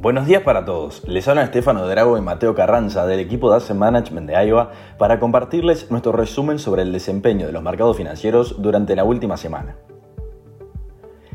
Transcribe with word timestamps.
Buenos 0.00 0.28
días 0.28 0.44
para 0.44 0.64
todos. 0.64 1.02
Les 1.08 1.26
habla 1.26 1.42
Estefano 1.42 1.84
Drago 1.88 2.16
y 2.16 2.20
Mateo 2.20 2.54
Carranza 2.54 3.04
del 3.04 3.18
equipo 3.18 3.50
de 3.50 3.56
Asset 3.56 3.76
Management 3.76 4.28
de 4.28 4.36
AIVA 4.36 4.70
para 4.96 5.18
compartirles 5.18 5.90
nuestro 5.90 6.12
resumen 6.12 6.60
sobre 6.60 6.82
el 6.82 6.92
desempeño 6.92 7.46
de 7.46 7.52
los 7.52 7.64
mercados 7.64 7.96
financieros 7.96 8.62
durante 8.62 8.94
la 8.94 9.02
última 9.02 9.36
semana. 9.36 9.74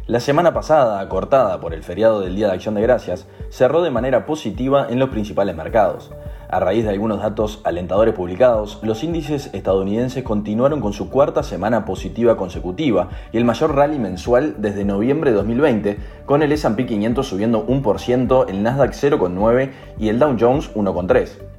La 0.08 0.22
semana 0.22 0.54
pasada, 0.54 1.02
acortada 1.02 1.60
por 1.60 1.74
el 1.74 1.84
feriado 1.84 2.22
del 2.22 2.38
Día 2.38 2.48
de 2.48 2.54
Acción 2.54 2.76
de 2.76 2.82
Gracias, 2.82 3.28
cerró 3.50 3.82
de 3.82 3.92
manera 3.92 4.26
positiva 4.26 4.88
en 4.90 4.98
los 4.98 5.10
principales 5.10 5.58
mercados. 5.58 6.12
A 6.54 6.60
raíz 6.60 6.84
de 6.84 6.92
algunos 6.92 7.20
datos 7.20 7.62
alentadores 7.64 8.14
publicados, 8.14 8.78
los 8.84 9.04
índices 9.04 9.50
estadounidenses 9.54 10.24
continuaron 10.24 10.82
con 10.82 10.94
su 10.94 11.10
cuarta 11.10 11.42
semana 11.42 11.84
positiva 11.84 12.38
consecutiva 12.38 13.10
y 13.32 13.38
el 13.38 13.44
mayor 13.44 13.76
rally 13.76 13.98
mensual 13.98 14.58
desde 14.60 14.86
noviembre 14.86 15.32
de 15.32 15.38
2020, 15.38 15.98
con 16.28 16.44
el 16.44 16.52
S&P 16.52 16.86
500 16.86 17.28
subiendo 17.28 17.66
1%, 17.66 18.46
el 18.50 18.62
Nasdaq 18.62 18.92
0,9% 18.92 19.72
y 19.98 20.10
el 20.10 20.20
Dow 20.20 20.38
Jones 20.40 20.72
1,3%. 20.76 21.53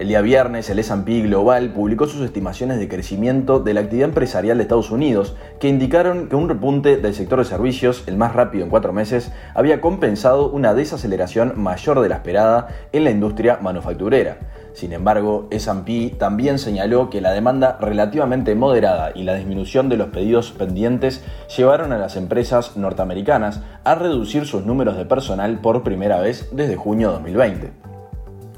El 0.00 0.08
día 0.08 0.22
viernes, 0.22 0.70
el 0.70 0.78
S&P 0.78 1.20
Global 1.20 1.74
publicó 1.74 2.06
sus 2.06 2.22
estimaciones 2.22 2.78
de 2.78 2.88
crecimiento 2.88 3.60
de 3.60 3.74
la 3.74 3.80
actividad 3.80 4.08
empresarial 4.08 4.56
de 4.56 4.62
Estados 4.62 4.90
Unidos, 4.90 5.36
que 5.58 5.68
indicaron 5.68 6.30
que 6.30 6.36
un 6.36 6.48
repunte 6.48 6.96
del 6.96 7.12
sector 7.12 7.38
de 7.38 7.44
servicios, 7.44 8.04
el 8.06 8.16
más 8.16 8.32
rápido 8.32 8.64
en 8.64 8.70
cuatro 8.70 8.94
meses, 8.94 9.30
había 9.54 9.82
compensado 9.82 10.48
una 10.48 10.72
desaceleración 10.72 11.52
mayor 11.60 12.00
de 12.00 12.08
la 12.08 12.14
esperada 12.14 12.68
en 12.92 13.04
la 13.04 13.10
industria 13.10 13.58
manufacturera. 13.60 14.38
Sin 14.72 14.94
embargo, 14.94 15.48
S&P 15.50 16.16
también 16.18 16.58
señaló 16.58 17.10
que 17.10 17.20
la 17.20 17.32
demanda 17.32 17.76
relativamente 17.78 18.54
moderada 18.54 19.12
y 19.14 19.24
la 19.24 19.34
disminución 19.34 19.90
de 19.90 19.98
los 19.98 20.08
pedidos 20.08 20.50
pendientes 20.52 21.22
llevaron 21.54 21.92
a 21.92 21.98
las 21.98 22.16
empresas 22.16 22.74
norteamericanas 22.78 23.60
a 23.84 23.96
reducir 23.96 24.46
sus 24.46 24.64
números 24.64 24.96
de 24.96 25.04
personal 25.04 25.58
por 25.60 25.82
primera 25.82 26.20
vez 26.20 26.48
desde 26.52 26.76
junio 26.76 27.08
de 27.08 27.14
2020. 27.16 27.89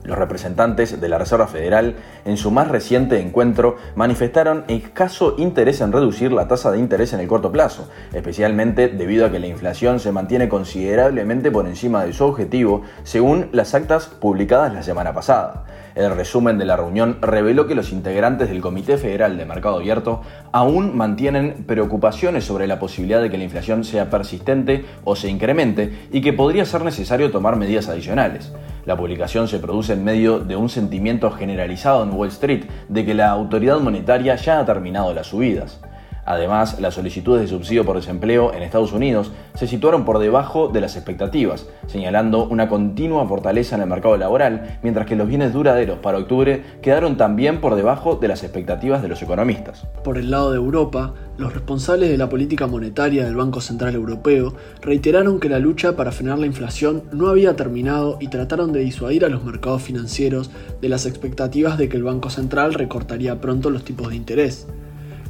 Los 0.04 0.18
representantes 0.18 1.00
de 1.00 1.08
la 1.08 1.18
Reserva 1.18 1.46
Federal 1.46 1.96
en 2.24 2.36
su 2.36 2.50
más 2.50 2.68
reciente 2.68 3.20
encuentro 3.20 3.76
manifestaron 3.94 4.64
escaso 4.66 5.36
interés 5.38 5.80
en 5.80 5.92
reducir 5.92 6.32
la 6.32 6.48
tasa 6.48 6.72
de 6.72 6.78
interés 6.78 7.12
en 7.12 7.20
el 7.20 7.28
corto 7.28 7.52
plazo, 7.52 7.88
especialmente 8.12 8.88
debido 8.88 9.26
a 9.26 9.30
que 9.30 9.38
la 9.38 9.46
inflación 9.46 10.00
se 10.00 10.10
mantiene 10.10 10.48
considerablemente 10.48 11.50
por 11.50 11.66
encima 11.66 12.04
de 12.04 12.12
su 12.12 12.24
objetivo, 12.24 12.82
según 13.04 13.48
las 13.52 13.74
actas 13.74 14.06
publicadas 14.06 14.74
la 14.74 14.82
semana 14.82 15.14
pasada. 15.14 15.64
El 15.94 16.14
resumen 16.14 16.58
de 16.58 16.64
la 16.64 16.76
reunión 16.76 17.18
reveló 17.20 17.66
que 17.66 17.74
los 17.74 17.92
integrantes 17.92 18.48
del 18.48 18.62
Comité 18.62 18.96
Federal 18.96 19.36
de 19.36 19.44
Mercado 19.44 19.76
Abierto 19.76 20.22
aún 20.50 20.96
mantienen 20.96 21.64
preocupaciones 21.66 22.44
sobre 22.44 22.66
la 22.66 22.78
posibilidad 22.78 23.20
de 23.20 23.30
que 23.30 23.36
la 23.36 23.44
inflación 23.44 23.84
sea 23.84 24.08
persistente 24.08 24.84
o 25.04 25.16
se 25.16 25.28
incremente 25.28 26.08
y 26.10 26.22
que 26.22 26.32
podría 26.32 26.64
ser 26.64 26.82
necesario 26.82 27.30
tomar 27.30 27.56
medidas 27.56 27.88
adicionales. 27.88 28.52
La 28.86 28.96
publicación 28.96 29.48
se 29.48 29.58
produce 29.58 29.92
en 29.92 30.02
medio 30.02 30.40
de 30.40 30.56
un 30.56 30.68
sentimiento 30.68 31.30
generalizado 31.30 32.02
en 32.02 32.12
Wall 32.12 32.28
Street 32.28 32.64
de 32.88 33.04
que 33.04 33.14
la 33.14 33.30
autoridad 33.30 33.78
monetaria 33.78 34.34
ya 34.36 34.58
ha 34.58 34.64
terminado 34.64 35.12
las 35.12 35.28
subidas. 35.28 35.80
Además, 36.24 36.80
las 36.80 36.94
solicitudes 36.94 37.42
de 37.42 37.48
subsidio 37.48 37.84
por 37.84 37.96
desempleo 37.96 38.54
en 38.54 38.62
Estados 38.62 38.92
Unidos 38.92 39.32
se 39.54 39.66
situaron 39.66 40.04
por 40.04 40.18
debajo 40.20 40.68
de 40.68 40.80
las 40.80 40.94
expectativas, 40.94 41.66
señalando 41.86 42.46
una 42.46 42.68
continua 42.68 43.26
fortaleza 43.26 43.74
en 43.74 43.82
el 43.82 43.88
mercado 43.88 44.16
laboral, 44.16 44.78
mientras 44.82 45.06
que 45.06 45.16
los 45.16 45.26
bienes 45.26 45.52
duraderos 45.52 45.98
para 45.98 46.18
octubre 46.18 46.62
quedaron 46.80 47.16
también 47.16 47.60
por 47.60 47.74
debajo 47.74 48.16
de 48.16 48.28
las 48.28 48.44
expectativas 48.44 49.02
de 49.02 49.08
los 49.08 49.20
economistas. 49.22 49.86
Por 50.04 50.16
el 50.16 50.30
lado 50.30 50.52
de 50.52 50.58
Europa, 50.58 51.14
los 51.38 51.52
responsables 51.52 52.10
de 52.10 52.18
la 52.18 52.28
política 52.28 52.68
monetaria 52.68 53.24
del 53.24 53.34
Banco 53.34 53.60
Central 53.60 53.94
Europeo 53.94 54.54
reiteraron 54.80 55.40
que 55.40 55.48
la 55.48 55.58
lucha 55.58 55.96
para 55.96 56.12
frenar 56.12 56.38
la 56.38 56.46
inflación 56.46 57.02
no 57.12 57.28
había 57.28 57.56
terminado 57.56 58.18
y 58.20 58.28
trataron 58.28 58.72
de 58.72 58.80
disuadir 58.80 59.24
a 59.24 59.28
los 59.28 59.44
mercados 59.44 59.82
financieros 59.82 60.50
de 60.80 60.88
las 60.88 61.06
expectativas 61.06 61.78
de 61.78 61.88
que 61.88 61.96
el 61.96 62.04
Banco 62.04 62.30
Central 62.30 62.74
recortaría 62.74 63.40
pronto 63.40 63.70
los 63.70 63.84
tipos 63.84 64.10
de 64.10 64.16
interés. 64.16 64.68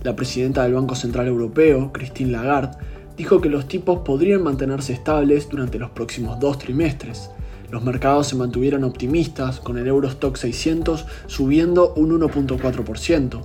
La 0.02 0.16
presidenta 0.16 0.64
del 0.64 0.74
Banco 0.74 0.96
Central 0.96 1.28
Europeo, 1.28 1.92
Christine 1.92 2.32
Lagarde, 2.32 2.76
dijo 3.16 3.40
que 3.40 3.48
los 3.48 3.68
tipos 3.68 4.00
podrían 4.00 4.42
mantenerse 4.42 4.92
estables 4.92 5.48
durante 5.48 5.78
los 5.78 5.90
próximos 5.90 6.40
dos 6.40 6.58
trimestres. 6.58 7.30
Los 7.70 7.84
mercados 7.84 8.26
se 8.26 8.34
mantuvieron 8.34 8.82
optimistas, 8.82 9.60
con 9.60 9.78
el 9.78 9.86
Eurostock 9.86 10.36
600 10.36 11.06
subiendo 11.26 11.94
un 11.94 12.20
1.4%. 12.20 13.42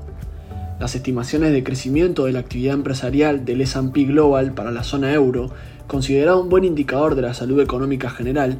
Las 0.79 0.95
estimaciones 0.95 1.51
de 1.51 1.63
crecimiento 1.63 2.25
de 2.25 2.31
la 2.31 2.39
actividad 2.39 2.73
empresarial 2.73 3.45
del 3.45 3.61
S&P 3.61 4.05
Global 4.05 4.53
para 4.53 4.71
la 4.71 4.83
zona 4.83 5.13
euro, 5.13 5.51
considerado 5.85 6.41
un 6.41 6.49
buen 6.49 6.63
indicador 6.63 7.13
de 7.13 7.21
la 7.21 7.35
salud 7.35 7.59
económica 7.61 8.09
general, 8.09 8.57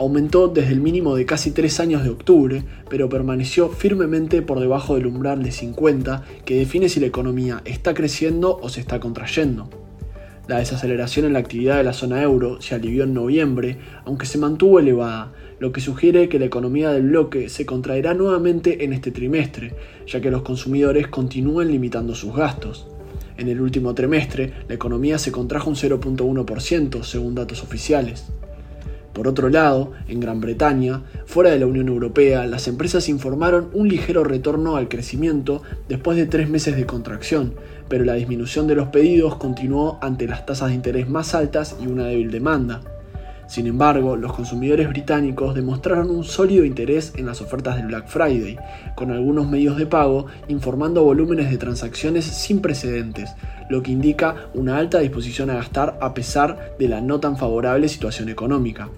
aumentó 0.00 0.48
desde 0.48 0.72
el 0.72 0.80
mínimo 0.80 1.14
de 1.14 1.26
casi 1.26 1.50
tres 1.50 1.78
años 1.78 2.02
de 2.02 2.08
octubre, 2.08 2.64
pero 2.88 3.10
permaneció 3.10 3.68
firmemente 3.68 4.40
por 4.40 4.58
debajo 4.58 4.94
del 4.94 5.06
umbral 5.06 5.42
de 5.42 5.52
50 5.52 6.24
que 6.46 6.56
define 6.56 6.88
si 6.88 7.00
la 7.00 7.06
economía 7.06 7.60
está 7.66 7.92
creciendo 7.92 8.58
o 8.62 8.70
se 8.70 8.80
está 8.80 8.98
contrayendo. 8.98 9.68
La 10.48 10.56
desaceleración 10.56 11.26
en 11.26 11.34
la 11.34 11.40
actividad 11.40 11.76
de 11.76 11.84
la 11.84 11.92
zona 11.92 12.22
euro 12.22 12.62
se 12.62 12.74
alivió 12.74 13.04
en 13.04 13.12
noviembre, 13.12 13.76
aunque 14.06 14.24
se 14.24 14.38
mantuvo 14.38 14.78
elevada, 14.78 15.34
lo 15.58 15.70
que 15.70 15.82
sugiere 15.82 16.30
que 16.30 16.38
la 16.38 16.46
economía 16.46 16.90
del 16.92 17.08
bloque 17.08 17.50
se 17.50 17.66
contraerá 17.66 18.14
nuevamente 18.14 18.82
en 18.86 18.94
este 18.94 19.10
trimestre, 19.10 19.74
ya 20.06 20.22
que 20.22 20.30
los 20.30 20.40
consumidores 20.40 21.08
continúan 21.08 21.70
limitando 21.70 22.14
sus 22.14 22.34
gastos. 22.34 22.88
En 23.36 23.48
el 23.48 23.60
último 23.60 23.94
trimestre, 23.94 24.54
la 24.66 24.74
economía 24.76 25.18
se 25.18 25.30
contrajo 25.30 25.68
un 25.68 25.76
0.1% 25.76 27.02
según 27.02 27.34
datos 27.34 27.62
oficiales. 27.62 28.32
Por 29.20 29.28
otro 29.28 29.50
lado, 29.50 29.92
en 30.08 30.18
Gran 30.18 30.40
Bretaña, 30.40 31.02
fuera 31.26 31.50
de 31.50 31.58
la 31.58 31.66
Unión 31.66 31.88
Europea, 31.88 32.46
las 32.46 32.66
empresas 32.68 33.06
informaron 33.10 33.68
un 33.74 33.86
ligero 33.86 34.24
retorno 34.24 34.76
al 34.76 34.88
crecimiento 34.88 35.60
después 35.90 36.16
de 36.16 36.24
tres 36.24 36.48
meses 36.48 36.74
de 36.74 36.86
contracción, 36.86 37.52
pero 37.90 38.06
la 38.06 38.14
disminución 38.14 38.66
de 38.66 38.76
los 38.76 38.88
pedidos 38.88 39.36
continuó 39.36 39.98
ante 40.00 40.26
las 40.26 40.46
tasas 40.46 40.68
de 40.68 40.76
interés 40.76 41.10
más 41.10 41.34
altas 41.34 41.76
y 41.82 41.86
una 41.86 42.06
débil 42.06 42.30
demanda. 42.30 42.80
Sin 43.46 43.66
embargo, 43.66 44.16
los 44.16 44.32
consumidores 44.32 44.88
británicos 44.88 45.54
demostraron 45.54 46.08
un 46.08 46.24
sólido 46.24 46.64
interés 46.64 47.12
en 47.14 47.26
las 47.26 47.42
ofertas 47.42 47.76
del 47.76 47.88
Black 47.88 48.08
Friday, 48.08 48.56
con 48.94 49.10
algunos 49.10 49.46
medios 49.46 49.76
de 49.76 49.84
pago 49.84 50.28
informando 50.48 51.04
volúmenes 51.04 51.50
de 51.50 51.58
transacciones 51.58 52.24
sin 52.24 52.62
precedentes, 52.62 53.34
lo 53.68 53.82
que 53.82 53.92
indica 53.92 54.48
una 54.54 54.78
alta 54.78 55.00
disposición 55.00 55.50
a 55.50 55.56
gastar 55.56 55.98
a 56.00 56.14
pesar 56.14 56.74
de 56.78 56.88
la 56.88 57.02
no 57.02 57.20
tan 57.20 57.36
favorable 57.36 57.86
situación 57.86 58.30
económica. 58.30 58.88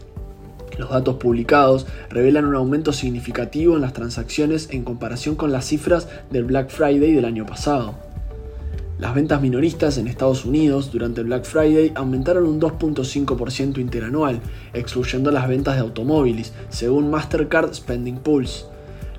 Los 0.83 0.91
datos 0.91 1.15
publicados 1.15 1.87
revelan 2.11 2.45
un 2.45 2.57
aumento 2.57 2.93
significativo 2.93 3.77
en 3.77 3.83
las 3.83 3.93
transacciones 3.93 4.67
en 4.73 4.83
comparación 4.83 5.37
con 5.37 5.53
las 5.53 5.65
cifras 5.65 6.09
del 6.33 6.43
Black 6.43 6.71
Friday 6.71 7.13
del 7.13 7.25
año 7.25 7.47
pasado. 7.47 7.95
Las 8.99 9.15
ventas 9.15 9.41
minoristas 9.41 9.97
en 9.99 10.09
Estados 10.09 10.45
Unidos 10.45 10.91
durante 10.91 11.21
el 11.21 11.29
Black 11.29 11.45
Friday 11.45 11.93
aumentaron 11.95 12.47
un 12.47 12.61
2.5% 12.61 13.79
interanual, 13.79 14.41
excluyendo 14.73 15.31
las 15.31 15.47
ventas 15.47 15.77
de 15.77 15.83
automóviles, 15.83 16.53
según 16.69 17.13
Mastercard 17.13 17.73
Spending 17.73 18.19
Pulse. 18.19 18.65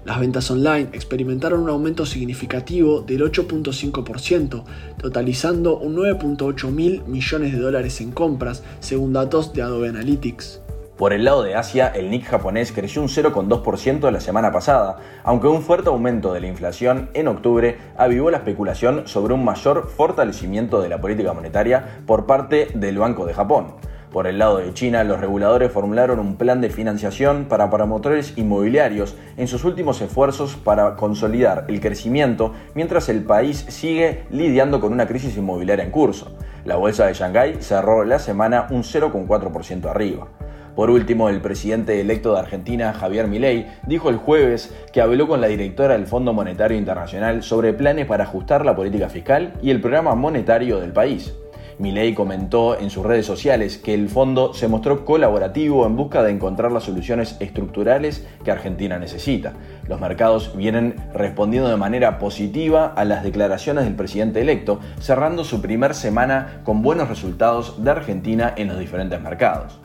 Las 0.03 0.19
ventas 0.19 0.51
online 0.51 0.89
experimentaron 0.91 1.61
un 1.61 1.69
aumento 1.69 2.05
significativo 2.05 3.03
del 3.03 3.21
8.5%, 3.21 4.65
totalizando 4.97 5.77
un 5.77 5.95
9.8 5.95 6.71
mil 6.71 7.03
millones 7.05 7.53
de 7.53 7.59
dólares 7.59 8.01
en 8.01 8.11
compras, 8.11 8.63
según 8.81 9.13
datos 9.13 9.53
de 9.53 9.61
Adobe 9.61 9.87
Analytics. 9.87 10.62
Por 11.03 11.11
el 11.11 11.25
lado 11.25 11.43
de 11.43 11.55
Asia, 11.55 11.91
el 11.93 12.09
Nikkei 12.09 12.29
japonés 12.29 12.71
creció 12.71 13.01
un 13.01 13.09
0,2% 13.09 14.09
la 14.09 14.21
semana 14.21 14.53
pasada, 14.53 14.99
aunque 15.25 15.49
un 15.49 15.61
fuerte 15.61 15.89
aumento 15.89 16.31
de 16.31 16.39
la 16.39 16.47
inflación 16.47 17.09
en 17.13 17.27
octubre 17.27 17.77
avivó 17.97 18.31
la 18.31 18.37
especulación 18.37 19.05
sobre 19.05 19.33
un 19.33 19.43
mayor 19.43 19.89
fortalecimiento 19.89 20.81
de 20.81 20.87
la 20.87 21.01
política 21.01 21.33
monetaria 21.33 21.99
por 22.05 22.25
parte 22.25 22.69
del 22.73 22.99
Banco 22.99 23.25
de 23.25 23.33
Japón. 23.33 23.75
Por 24.13 24.27
el 24.27 24.39
lado 24.39 24.59
de 24.59 24.73
China, 24.73 25.03
los 25.03 25.19
reguladores 25.19 25.73
formularon 25.73 26.19
un 26.19 26.37
plan 26.37 26.61
de 26.61 26.69
financiación 26.69 27.47
para 27.49 27.69
promotores 27.69 28.37
inmobiliarios 28.37 29.17
en 29.35 29.49
sus 29.49 29.65
últimos 29.65 29.99
esfuerzos 30.01 30.55
para 30.55 30.95
consolidar 30.95 31.65
el 31.67 31.81
crecimiento 31.81 32.53
mientras 32.75 33.09
el 33.09 33.25
país 33.25 33.65
sigue 33.67 34.23
lidiando 34.29 34.79
con 34.79 34.93
una 34.93 35.05
crisis 35.05 35.35
inmobiliaria 35.35 35.83
en 35.83 35.91
curso. 35.91 36.37
La 36.63 36.77
bolsa 36.77 37.07
de 37.07 37.13
Shanghái 37.13 37.57
cerró 37.59 38.05
la 38.05 38.19
semana 38.19 38.67
un 38.69 38.83
0,4% 38.83 39.89
arriba. 39.89 40.29
Por 40.75 40.89
último, 40.89 41.29
el 41.29 41.39
presidente 41.39 42.01
electo 42.01 42.33
de 42.33 42.39
Argentina, 42.39 42.93
Javier 42.93 43.27
Milei, 43.27 43.67
dijo 43.85 44.09
el 44.09 44.17
jueves 44.17 44.73
que 44.91 45.01
habló 45.01 45.27
con 45.27 45.39
la 45.39 45.47
directora 45.47 45.93
del 45.93 46.07
Fondo 46.07 46.33
Monetario 46.33 46.77
Internacional 46.77 47.43
sobre 47.43 47.73
planes 47.73 48.07
para 48.07 48.23
ajustar 48.23 48.65
la 48.65 48.75
política 48.75 49.07
fiscal 49.07 49.53
y 49.61 49.69
el 49.69 49.81
programa 49.81 50.15
monetario 50.15 50.79
del 50.79 50.91
país. 50.91 51.33
Milei 51.77 52.13
comentó 52.13 52.79
en 52.79 52.89
sus 52.89 53.05
redes 53.05 53.25
sociales 53.25 53.77
que 53.77 53.93
el 53.93 54.09
fondo 54.09 54.53
se 54.53 54.67
mostró 54.67 55.05
colaborativo 55.05 55.85
en 55.85 55.95
busca 55.95 56.23
de 56.23 56.31
encontrar 56.31 56.71
las 56.71 56.83
soluciones 56.83 57.35
estructurales 57.39 58.27
que 58.43 58.51
Argentina 58.51 58.97
necesita. 58.99 59.53
Los 59.87 59.99
mercados 59.99 60.55
vienen 60.55 60.95
respondiendo 61.13 61.69
de 61.69 61.77
manera 61.77 62.19
positiva 62.19 62.93
a 62.95 63.05
las 63.05 63.23
declaraciones 63.23 63.85
del 63.85 63.95
presidente 63.95 64.41
electo, 64.41 64.79
cerrando 64.99 65.43
su 65.43 65.61
primer 65.61 65.93
semana 65.93 66.61
con 66.63 66.81
buenos 66.81 67.09
resultados 67.09 67.83
de 67.83 67.91
Argentina 67.91 68.53
en 68.55 68.67
los 68.67 68.79
diferentes 68.79 69.21
mercados. 69.21 69.82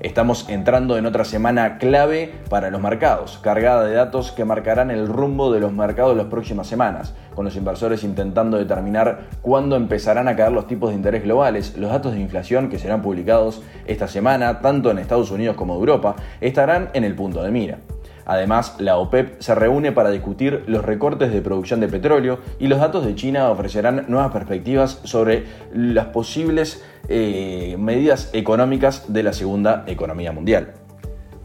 Estamos 0.00 0.48
entrando 0.48 0.96
en 0.96 1.06
otra 1.06 1.24
semana 1.24 1.78
clave 1.78 2.32
para 2.48 2.70
los 2.70 2.80
mercados, 2.80 3.38
cargada 3.42 3.84
de 3.84 3.94
datos 3.94 4.32
que 4.32 4.44
marcarán 4.44 4.90
el 4.90 5.06
rumbo 5.06 5.52
de 5.52 5.60
los 5.60 5.72
mercados 5.72 6.16
las 6.16 6.26
próximas 6.26 6.66
semanas, 6.66 7.14
con 7.34 7.44
los 7.44 7.56
inversores 7.56 8.02
intentando 8.04 8.58
determinar 8.58 9.28
cuándo 9.42 9.76
empezarán 9.76 10.28
a 10.28 10.36
caer 10.36 10.52
los 10.52 10.66
tipos 10.66 10.90
de 10.90 10.96
interés 10.96 11.22
globales. 11.22 11.76
Los 11.76 11.90
datos 11.90 12.12
de 12.12 12.20
inflación 12.20 12.68
que 12.68 12.78
serán 12.78 13.02
publicados 13.02 13.62
esta 13.86 14.08
semana, 14.08 14.60
tanto 14.60 14.90
en 14.90 14.98
Estados 14.98 15.30
Unidos 15.30 15.56
como 15.56 15.74
Europa, 15.74 16.16
estarán 16.40 16.90
en 16.94 17.04
el 17.04 17.14
punto 17.14 17.42
de 17.42 17.50
mira. 17.50 17.78
Además, 18.24 18.76
la 18.78 18.96
OPEP 18.96 19.40
se 19.40 19.54
reúne 19.54 19.92
para 19.92 20.10
discutir 20.10 20.64
los 20.66 20.84
recortes 20.84 21.32
de 21.32 21.42
producción 21.42 21.80
de 21.80 21.88
petróleo 21.88 22.38
y 22.58 22.68
los 22.68 22.78
datos 22.78 23.04
de 23.04 23.14
China 23.14 23.50
ofrecerán 23.50 24.06
nuevas 24.08 24.32
perspectivas 24.32 25.00
sobre 25.04 25.44
las 25.74 26.06
posibles 26.06 26.84
eh, 27.08 27.76
medidas 27.78 28.30
económicas 28.32 29.12
de 29.12 29.22
la 29.22 29.32
segunda 29.32 29.84
economía 29.86 30.32
mundial. 30.32 30.74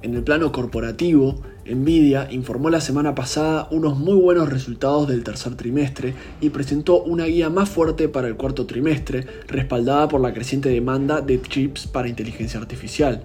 En 0.04 0.14
el 0.14 0.24
plano 0.24 0.52
corporativo, 0.52 1.42
Nvidia 1.66 2.28
informó 2.32 2.70
la 2.70 2.80
semana 2.80 3.16
pasada 3.16 3.68
unos 3.72 3.98
muy 3.98 4.16
buenos 4.16 4.50
resultados 4.50 5.08
del 5.08 5.24
tercer 5.24 5.56
trimestre 5.56 6.14
y 6.40 6.52
presentó 6.52 7.02
una 7.02 7.26
guía 7.26 7.50
más 7.50 7.68
fuerte 7.68 8.08
para 8.08 8.28
el 8.28 8.36
cuarto 8.36 8.68
trimestre, 8.68 9.26
respaldada 9.48 10.08
por 10.08 10.22
la 10.22 10.34
creciente 10.34 10.70
demanda 10.70 11.20
de 11.22 11.42
chips 11.42 11.88
para 11.88 12.08
inteligencia 12.08 12.60
artificial. 12.60 13.24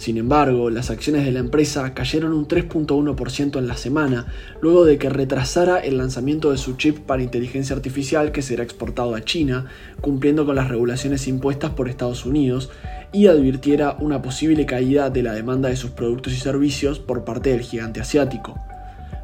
Sin 0.00 0.16
embargo, 0.16 0.70
las 0.70 0.88
acciones 0.88 1.26
de 1.26 1.30
la 1.30 1.40
empresa 1.40 1.92
cayeron 1.92 2.32
un 2.32 2.48
3.1% 2.48 3.58
en 3.58 3.68
la 3.68 3.76
semana, 3.76 4.28
luego 4.62 4.86
de 4.86 4.96
que 4.96 5.10
retrasara 5.10 5.76
el 5.76 5.98
lanzamiento 5.98 6.50
de 6.50 6.56
su 6.56 6.78
chip 6.78 7.00
para 7.00 7.22
inteligencia 7.22 7.76
artificial 7.76 8.32
que 8.32 8.40
será 8.40 8.64
exportado 8.64 9.14
a 9.14 9.20
China, 9.20 9.66
cumpliendo 10.00 10.46
con 10.46 10.56
las 10.56 10.68
regulaciones 10.68 11.28
impuestas 11.28 11.72
por 11.72 11.90
Estados 11.90 12.24
Unidos, 12.24 12.70
y 13.12 13.26
advirtiera 13.26 13.98
una 14.00 14.22
posible 14.22 14.64
caída 14.64 15.10
de 15.10 15.22
la 15.22 15.34
demanda 15.34 15.68
de 15.68 15.76
sus 15.76 15.90
productos 15.90 16.32
y 16.32 16.36
servicios 16.36 16.98
por 16.98 17.26
parte 17.26 17.50
del 17.50 17.60
gigante 17.60 18.00
asiático. 18.00 18.58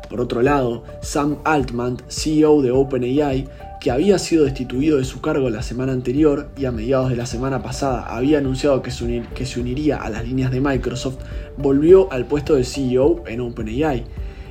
Por 0.09 0.21
otro 0.21 0.43
lado, 0.43 0.85
Sam 1.01 1.39
Altman, 1.45 1.99
CEO 2.09 2.63
de 2.63 2.71
OpenAI, 2.71 3.49
que 3.81 3.91
había 3.91 4.19
sido 4.19 4.45
destituido 4.45 4.99
de 4.99 5.05
su 5.05 5.21
cargo 5.21 5.51
la 5.51 5.63
semana 5.63 5.93
anterior 5.93 6.49
y 6.57 6.65
a 6.65 6.73
mediados 6.73 7.11
de 7.11 7.17
la 7.17 7.27
semana 7.27 7.63
pasada 7.63 8.07
había 8.07 8.39
anunciado 8.39 8.83
que 8.83 8.91
se, 8.91 9.61
uniría 9.61 9.97
a 9.97 10.11
las 10.11 10.27
líneas 10.27 10.51
de 10.51 10.61
Microsoft, 10.61 11.19
volvió 11.57 12.11
al 12.13 12.27
puesto 12.27 12.55
de 12.55 12.65
CEO 12.65 13.25
en 13.27 13.41
OpenAI. 13.41 14.05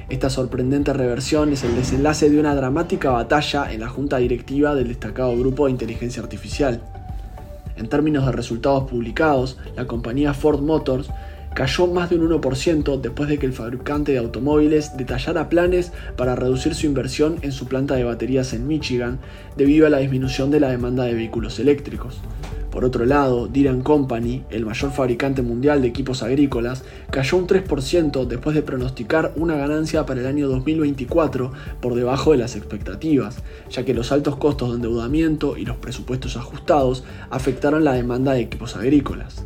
Esta 0.07 0.29
sorprendente 0.29 0.93
reversión 0.93 1.51
es 1.51 1.63
el 1.63 1.75
desenlace 1.75 2.29
de 2.29 2.39
una 2.39 2.53
dramática 2.53 3.09
batalla 3.09 3.71
en 3.71 3.79
la 3.79 3.89
junta 3.89 4.17
directiva 4.17 4.75
del 4.75 4.89
destacado 4.89 5.35
grupo 5.35 5.65
de 5.65 5.71
inteligencia 5.71 6.21
artificial. 6.21 6.81
En 7.75 7.89
términos 7.89 8.25
de 8.25 8.31
resultados 8.31 8.89
publicados, 8.89 9.57
la 9.75 9.87
compañía 9.87 10.33
Ford 10.33 10.61
Motors 10.61 11.09
cayó 11.55 11.87
más 11.87 12.09
de 12.09 12.17
un 12.17 12.29
1% 12.29 12.99
después 12.99 13.29
de 13.29 13.39
que 13.39 13.45
el 13.45 13.53
fabricante 13.53 14.11
de 14.11 14.17
automóviles 14.19 14.97
detallara 14.97 15.47
planes 15.47 15.93
para 16.17 16.35
reducir 16.35 16.75
su 16.75 16.85
inversión 16.85 17.37
en 17.41 17.53
su 17.53 17.67
planta 17.67 17.95
de 17.95 18.03
baterías 18.03 18.53
en 18.53 18.67
Michigan 18.67 19.19
debido 19.55 19.87
a 19.87 19.89
la 19.89 19.99
disminución 19.99 20.51
de 20.51 20.59
la 20.59 20.69
demanda 20.69 21.05
de 21.05 21.13
vehículos 21.13 21.57
eléctricos. 21.57 22.19
Por 22.71 22.83
otro 22.83 23.05
lado, 23.05 23.47
Deere 23.47 23.79
Company, 23.79 24.43
el 24.49 24.65
mayor 24.65 24.91
fabricante 24.91 25.41
mundial 25.41 25.81
de 25.81 25.87
equipos 25.87 26.23
agrícolas, 26.23 26.83
cayó 27.09 27.37
un 27.37 27.47
3% 27.47 28.27
después 28.27 28.53
de 28.53 28.61
pronosticar 28.61 29.31
una 29.37 29.55
ganancia 29.55 30.05
para 30.05 30.19
el 30.19 30.27
año 30.27 30.49
2024 30.49 31.53
por 31.79 31.95
debajo 31.95 32.31
de 32.31 32.37
las 32.37 32.57
expectativas, 32.57 33.37
ya 33.69 33.85
que 33.85 33.93
los 33.93 34.11
altos 34.11 34.35
costos 34.35 34.71
de 34.71 34.75
endeudamiento 34.75 35.55
y 35.55 35.63
los 35.63 35.77
presupuestos 35.77 36.35
ajustados 36.35 37.05
afectaron 37.29 37.85
la 37.85 37.93
demanda 37.93 38.33
de 38.33 38.41
equipos 38.41 38.75
agrícolas. 38.75 39.45